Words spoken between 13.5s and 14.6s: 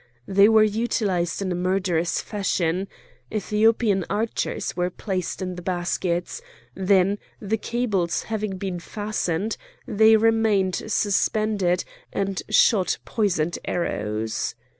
arrows.